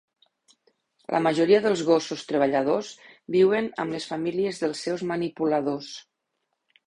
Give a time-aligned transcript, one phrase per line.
[1.15, 2.89] La majoria dels gossos treballadors
[3.35, 5.93] viuen amb les famílies dels seus manipuladors.